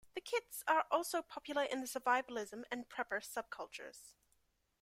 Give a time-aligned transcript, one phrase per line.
[0.15, 4.13] The kits are also popular in the survivalism and prepper subcultures.